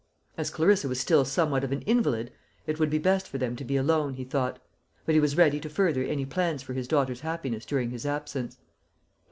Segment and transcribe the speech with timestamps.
[0.35, 2.31] As Clarissa was still somewhat of an invalid,
[2.65, 4.57] it would be best for them to be alone, he thought;
[5.05, 8.57] but he was ready to further any plans for his daughter's happiness during his absence.